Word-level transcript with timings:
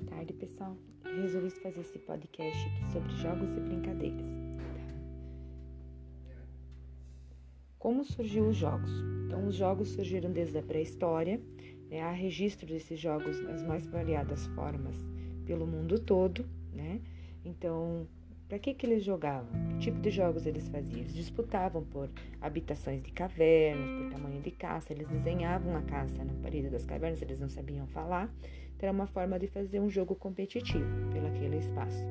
pessoal, 0.00 0.76
eu 1.04 1.22
resolvi 1.22 1.50
fazer 1.50 1.80
esse 1.80 1.98
podcast 1.98 2.68
aqui 2.68 2.92
sobre 2.92 3.12
jogos 3.16 3.52
e 3.52 3.60
brincadeiras. 3.60 4.26
Como 7.78 8.04
surgiu 8.04 8.48
os 8.48 8.56
jogos? 8.56 8.90
Então, 9.24 9.46
os 9.46 9.54
jogos 9.54 9.88
surgiram 9.90 10.30
desde 10.30 10.58
a 10.58 10.62
pré-história, 10.62 11.40
né? 11.88 12.00
há 12.02 12.10
registro 12.10 12.66
desses 12.66 12.98
jogos 13.00 13.40
nas 13.40 13.62
mais 13.62 13.86
variadas 13.86 14.46
formas 14.48 14.96
pelo 15.46 15.66
mundo 15.66 15.98
todo, 15.98 16.44
né? 16.72 17.00
Então, 17.44 18.06
para 18.48 18.58
que, 18.58 18.74
que 18.74 18.86
eles 18.86 19.02
jogavam? 19.04 19.48
Que 19.70 19.78
tipo 19.78 20.00
de 20.00 20.10
jogos 20.10 20.46
eles 20.46 20.68
faziam? 20.68 21.00
Eles 21.00 21.14
disputavam 21.14 21.84
por 21.84 22.08
habitações 22.40 23.02
de 23.02 23.10
cavernas, 23.10 23.90
por 23.90 24.10
tamanho 24.10 24.40
de 24.40 24.50
caça, 24.50 24.92
eles 24.92 25.08
desenhavam 25.08 25.76
a 25.76 25.82
caça 25.82 26.24
na 26.24 26.32
parede 26.34 26.68
das 26.68 26.86
cavernas, 26.86 27.20
eles 27.22 27.40
não 27.40 27.48
sabiam 27.48 27.86
falar. 27.88 28.32
Então, 28.76 28.88
era 28.88 28.92
uma 28.92 29.06
forma 29.06 29.38
de 29.38 29.46
fazer 29.46 29.80
um 29.80 29.90
jogo 29.90 30.14
competitivo 30.14 30.84
pelo 31.12 31.26
aquele 31.26 31.56
espaço. 31.56 32.04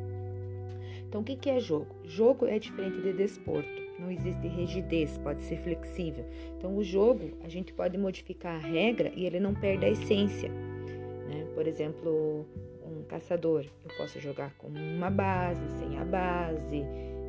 Então, 1.08 1.22
o 1.22 1.24
que, 1.24 1.36
que 1.36 1.50
é 1.50 1.60
jogo? 1.60 1.96
Jogo 2.04 2.46
é 2.46 2.60
diferente 2.60 3.02
de 3.02 3.14
desporto. 3.14 3.86
Não 3.98 4.12
existe 4.12 4.48
rigidez, 4.48 5.18
pode 5.20 5.42
ser 5.44 5.58
flexível. 5.58 6.26
Então, 6.58 6.76
o 6.76 6.84
jogo, 6.84 7.38
a 7.44 7.48
gente 7.48 7.72
pode 7.72 7.98
modificar 7.98 8.56
a 8.56 8.68
regra 8.68 9.12
e 9.16 9.26
ele 9.26 9.40
não 9.40 9.54
perde 9.54 9.86
a 9.86 9.90
essência. 9.90 10.50
Né? 10.50 11.48
Por 11.54 11.66
exemplo, 11.68 12.46
um 12.86 13.04
caçador, 13.04 13.66
eu 13.84 13.98
posso 13.98 14.20
jogar 14.20 14.54
com 14.58 14.68
uma 14.68 15.10
base, 15.10 15.62
sem 15.80 15.98
a 15.98 16.06
base, 16.06 16.84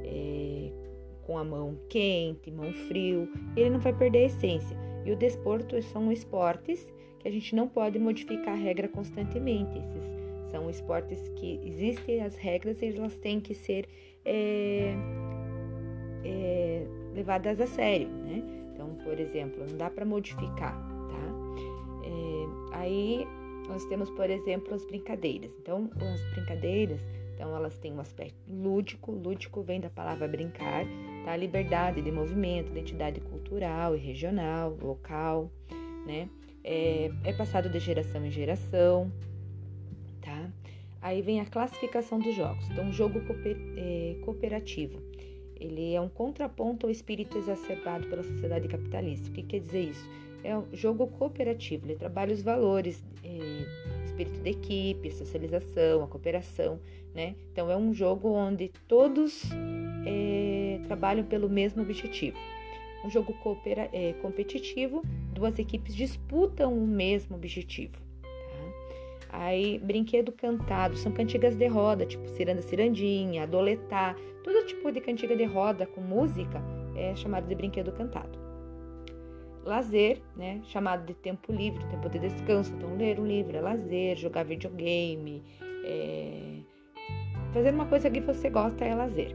é, 0.05 0.71
com 1.23 1.39
a 1.39 1.45
mão 1.45 1.77
quente, 1.89 2.51
mão 2.51 2.73
frio, 2.73 3.29
ele 3.57 3.71
não 3.71 3.81
vai 3.81 3.93
perder 3.93 4.19
a 4.19 4.27
essência. 4.27 4.77
E 5.05 5.11
o 5.11 5.17
desporto 5.17 5.81
são 5.83 6.11
esportes 6.13 6.93
que 7.19 7.29
a 7.29 7.31
gente 7.31 7.55
não 7.55 7.69
pode 7.69 7.99
modificar 7.99 8.55
a 8.55 8.57
regra 8.57 8.89
constantemente. 8.89 9.79
Esses 9.79 10.51
são 10.51 10.71
esportes 10.71 11.29
que 11.37 11.61
existem 11.65 12.23
as 12.23 12.37
regras 12.37 12.81
e 12.83 12.87
elas 12.87 13.17
têm 13.17 13.41
que 13.41 13.55
ser 13.55 13.89
é, 14.25 14.95
é, 16.25 16.87
levadas 17.15 17.61
a 17.61 17.67
sério, 17.67 18.09
né? 18.09 18.43
Então, 18.73 18.95
por 19.05 19.19
exemplo, 19.19 19.65
não 19.69 19.77
dá 19.77 19.91
para 19.91 20.05
modificar, 20.05 20.77
tá? 21.09 22.05
É, 22.05 22.77
aí 22.77 23.27
nós 23.67 23.85
temos, 23.87 24.11
por 24.11 24.31
exemplo, 24.31 24.75
as 24.75 24.85
brincadeiras. 24.85 25.51
Então, 25.61 25.91
as 25.97 26.35
brincadeiras, 26.35 27.01
então 27.35 27.55
elas 27.55 27.77
têm 27.79 27.93
um 27.93 28.01
aspecto 28.01 28.37
lúdico. 28.49 29.13
Lúdico 29.13 29.63
vem 29.63 29.81
da 29.81 29.91
palavra 29.91 30.27
brincar, 30.27 30.85
tá? 31.25 31.37
Liberdade 31.37 32.01
de 32.03 32.11
movimento, 32.11 32.71
identidade 32.71 33.21
cultural 33.21 33.95
e 33.95 33.99
regional, 33.99 34.77
local, 34.81 35.51
né? 36.07 36.29
É, 36.65 37.11
é 37.25 37.33
passado 37.33 37.69
de 37.69 37.79
geração 37.79 38.25
em 38.25 38.31
geração, 38.31 39.13
tá? 40.21 40.51
Aí 41.01 41.23
vem 41.23 41.41
a 41.41 41.47
classificação 41.47 42.19
dos 42.19 42.35
jogos. 42.35 42.69
Então, 42.71 42.93
jogo 42.93 43.21
cooper, 43.21 43.57
é, 43.77 44.17
cooperativo. 44.25 45.01
Ele 45.59 45.95
é 45.95 46.01
um 46.01 46.09
contraponto 46.09 46.87
ao 46.87 46.91
espírito 46.91 47.39
exacerbado 47.39 48.07
pela 48.09 48.23
sociedade 48.23 48.69
capitalista. 48.69 49.29
O 49.29 49.33
que 49.33 49.43
quer 49.43 49.61
dizer 49.61 49.91
isso? 49.91 50.09
É 50.47 50.57
um 50.57 50.65
jogo 50.73 51.09
cooperativo, 51.09 51.87
ele 51.87 51.97
trabalha 51.97 52.33
os 52.33 52.41
valores, 52.41 53.05
é, 53.25 54.05
espírito 54.05 54.41
de 54.41 54.51
equipe, 54.51 55.11
socialização, 55.11 56.05
a 56.05 56.07
cooperação, 56.07 56.79
né? 57.13 57.35
Então 57.53 57.71
é 57.71 57.77
um 57.77 57.93
jogo 57.93 58.31
onde 58.31 58.71
todos 58.87 59.43
é, 60.07 60.81
trabalham 60.87 61.25
pelo 61.25 61.49
mesmo 61.49 61.83
objetivo. 61.83 62.39
Um 63.05 63.11
jogo 63.11 63.33
coopera, 63.35 63.89
é, 63.93 64.15
competitivo, 64.23 65.03
duas 65.33 65.59
equipes 65.59 65.95
disputam 65.95 66.73
o 66.73 66.87
mesmo 66.87 67.37
objetivo. 67.37 67.97
Tá? 68.23 69.39
Aí, 69.39 69.79
brinquedo 69.79 70.33
cantado, 70.33 70.97
são 70.97 71.13
cantigas 71.13 71.57
de 71.57 71.67
roda, 71.67 72.07
tipo 72.07 72.27
ciranda 72.29 72.63
cirandinha, 72.63 73.43
adoletá, 73.43 74.17
todo 74.45 74.67
tipo 74.67 74.91
de 74.93 75.01
cantiga 75.01 75.37
de 75.37 75.45
roda 75.45 75.87
com 75.87 76.01
música 76.01 76.63
é 76.97 77.15
chamado 77.17 77.47
de 77.47 77.55
brinquedo 77.55 77.93
cantado 77.93 78.56
lazer, 79.67 80.23
né, 80.37 80.61
chamado 80.65 81.05
de 81.05 81.15
tempo 81.15 81.53
livre, 81.53 81.85
tempo 81.87 82.09
de 82.09 82.19
descanso. 82.19 82.73
Então, 82.75 82.97
ler 82.97 83.19
um 83.19 83.27
livro 83.27 83.57
é 83.57 83.61
lazer, 83.61 84.17
jogar 84.17 84.45
videogame, 84.45 85.43
é... 85.85 86.61
fazer 87.53 87.75
uma 87.75 87.87
coisa 87.87 88.09
que 88.09 88.21
você 88.21 88.49
gosta 88.49 88.85
é 88.85 88.95
lazer. 88.95 89.35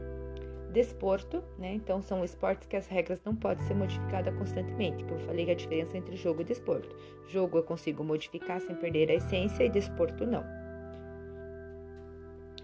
Desporto, 0.72 1.44
né? 1.58 1.74
Então 1.74 2.00
são 2.00 2.24
esportes 2.24 2.66
que 2.66 2.76
as 2.76 2.86
regras 2.86 3.20
não 3.26 3.36
podem 3.36 3.62
ser 3.66 3.74
modificadas 3.74 4.34
constantemente, 4.34 5.04
que 5.04 5.12
eu 5.12 5.18
falei 5.18 5.44
que 5.44 5.50
a 5.50 5.54
diferença 5.54 5.98
entre 5.98 6.16
jogo 6.16 6.40
e 6.40 6.44
desporto. 6.44 6.96
Jogo 7.28 7.58
eu 7.58 7.62
consigo 7.62 8.02
modificar 8.02 8.58
sem 8.58 8.74
perder 8.76 9.10
a 9.10 9.14
essência 9.16 9.64
e 9.64 9.68
desporto 9.68 10.26
não. 10.26 10.42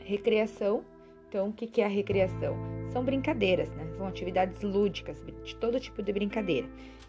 Recreação, 0.01 0.83
então 1.29 1.51
o 1.51 1.53
que 1.53 1.83
é 1.83 1.85
a 1.85 1.89
recreação? 1.89 2.78
São 2.93 3.05
brincadeiras, 3.05 3.71
né? 3.73 3.87
São 3.97 4.07
atividades 4.07 4.63
lúdicas, 4.63 5.23
de 5.45 5.55
todo 5.57 5.79
tipo 5.79 6.03
de 6.03 6.13
brincadeira. 6.13 6.69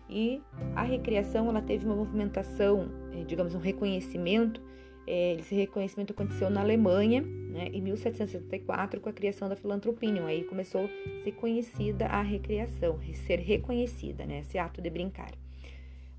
E 0.10 0.42
a 0.76 0.82
recriação 0.82 1.48
ela 1.50 1.62
teve 1.62 1.86
uma 1.86 1.96
movimentação, 1.96 2.90
eh, 3.14 3.24
digamos, 3.26 3.54
um 3.54 3.60
reconhecimento. 3.60 4.60
Eh, 5.06 5.36
esse 5.40 5.54
reconhecimento 5.54 6.14
aconteceu 6.14 6.50
na 6.50 6.62
Alemanha, 6.62 7.22
né, 7.22 7.70
em 7.72 7.82
1774, 7.82 9.00
com 9.00 9.10
a 9.10 9.14
criação 9.14 9.48
da 9.48 9.56
Filantropinium. 9.56 10.26
Aí 10.26 10.44
começou 10.44 10.86
a 10.86 11.24
ser 11.24 11.32
conhecida 11.34 12.08
a 12.08 12.22
recriação, 12.24 13.00
ser 13.28 13.38
reconhecida, 13.40 14.26
né, 14.26 14.40
esse 14.40 14.58
ato 14.58 14.82
de 14.82 14.90
brincar. 14.90 15.32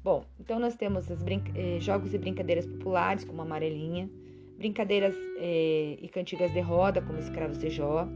Bom, 0.02 0.24
então 0.38 0.58
nós 0.60 0.76
temos 0.76 1.10
os 1.10 1.20
eh, 1.26 1.80
jogos 1.80 2.14
e 2.14 2.18
brincadeiras 2.18 2.66
populares, 2.66 3.24
como 3.24 3.42
a 3.42 3.44
amarelinha, 3.44 4.08
brincadeiras 4.56 5.14
e 5.38 6.08
cantigas 6.12 6.52
de 6.52 6.60
roda, 6.60 7.00
como 7.00 7.18
escravos 7.18 7.56
de 7.56 7.70
Jó, 7.70 8.06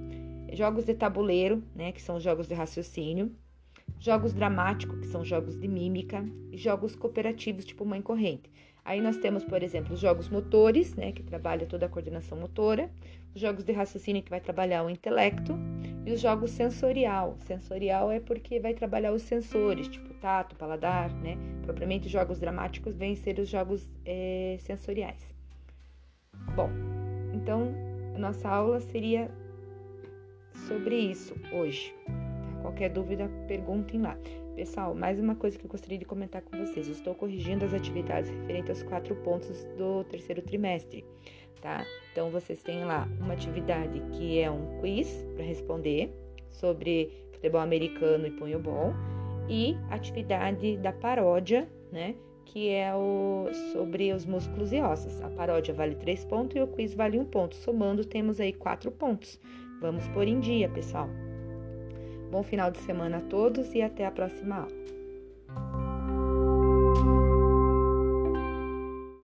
jogos 0.53 0.85
de 0.85 0.95
tabuleiro, 0.95 1.63
né, 1.75 1.93
que 1.93 2.03
são 2.03 2.21
jogos 2.21 2.47
de 2.47 2.55
raciocínio, 2.55 3.33
jogos 3.99 4.33
dramáticos, 4.33 4.99
que 5.01 5.07
são 5.07 5.25
jogos 5.25 5.57
de 5.57 5.69
mímica, 5.69 6.25
e 6.53 6.57
jogos 6.57 6.95
cooperativos, 6.95 7.65
tipo 7.65 7.85
mãe 7.85 8.03
corrente. 8.03 8.51
Aí 8.85 9.01
nós 9.01 9.17
temos, 9.17 9.43
por 9.43 9.63
exemplo, 9.63 9.95
os 9.95 10.01
jogos 10.01 10.29
motores, 10.29 10.95
né, 10.95 11.11
que 11.13 11.23
trabalha 11.23 11.67
toda 11.67 11.87
a 11.87 11.89
coordenação 11.89 12.39
motora, 12.39 12.91
os 13.35 13.41
jogos 13.41 13.65
de 13.65 13.73
raciocínio 13.73 14.23
que 14.23 14.31
vai 14.31 14.41
trabalhar 14.41 14.85
o 14.85 14.91
intelecto, 14.91 15.59
e 16.07 16.13
os 16.13 16.21
jogos 16.21 16.51
sensorial. 16.51 17.37
Sensorial 17.41 18.11
é 18.11 18.21
porque 18.21 18.61
vai 18.61 18.75
trabalhar 18.75 19.13
os 19.13 19.23
sensores, 19.23 19.89
tipo 19.89 20.13
tato, 20.15 20.55
paladar, 20.57 21.11
né? 21.15 21.39
Propriamente 21.63 22.09
jogos 22.09 22.39
dramáticos 22.39 22.95
vêm 22.95 23.17
ser 23.17 23.39
os 23.39 23.49
jogos 23.49 23.91
é, 24.05 24.57
sensoriais. 24.61 25.27
Bom, 26.55 26.69
então 27.33 27.73
nossa 28.19 28.49
aula 28.49 28.81
seria 28.81 29.31
sobre 30.67 30.97
isso 30.97 31.35
hoje. 31.53 31.95
Qualquer 32.63 32.91
dúvida, 32.91 33.31
perguntem 33.47 34.01
lá. 34.01 34.17
Pessoal, 34.57 34.95
mais 34.95 35.19
uma 35.19 35.35
coisa 35.35 35.59
que 35.59 35.67
eu 35.67 35.71
gostaria 35.71 35.99
de 35.99 36.05
comentar 36.05 36.41
com 36.43 36.57
vocês. 36.57 36.87
Eu 36.87 36.95
estou 36.95 37.15
corrigindo 37.15 37.65
as 37.65 37.75
atividades 37.75 38.31
referentes 38.31 38.71
aos 38.71 38.83
quatro 38.85 39.15
pontos 39.17 39.65
do 39.77 40.05
terceiro 40.05 40.41
trimestre, 40.41 41.05
tá? 41.61 41.85
Então, 42.13 42.31
vocês 42.31 42.63
têm 42.63 42.85
lá 42.85 43.09
uma 43.21 43.35
atividade 43.35 44.01
que 44.13 44.39
é 44.39 44.51
um 44.51 44.81
quiz 44.81 45.27
para 45.35 45.45
responder 45.45 46.11
sobre 46.51 47.11
futebol 47.33 47.61
americano 47.61 48.27
e 48.27 48.31
punhobol 48.31 48.95
e 49.49 49.77
atividade 49.91 50.77
da 50.79 50.93
paródia, 50.93 51.69
né? 51.93 52.15
Que 52.47 52.71
é 52.71 52.95
o 52.95 53.49
sobre 53.73 54.13
os 54.13 54.25
músculos 54.25 54.73
e 54.73 54.81
ossos. 54.81 55.21
A 55.21 55.29
paródia 55.31 55.75
vale 55.75 55.97
três 55.97 56.25
pontos 56.25 56.57
e 56.57 56.61
o 56.61 56.69
quiz 56.69 56.95
vale 56.95 57.19
um 57.19 57.25
ponto. 57.25 57.57
Somando, 57.57 58.05
temos 58.05 58.39
aí 58.39 58.53
quatro 58.53 58.93
pontos. 58.93 59.41
Vamos 59.81 60.07
por 60.09 60.27
em 60.27 60.41
dia, 60.41 60.69
pessoal. 60.69 61.09
Bom 62.31 62.43
final 62.43 62.71
de 62.71 62.79
semana 62.79 63.19
a 63.19 63.21
todos 63.23 63.75
e 63.75 63.83
até 63.83 64.07
a 64.07 64.11
próxima 64.11 64.57
aula. 64.57 64.73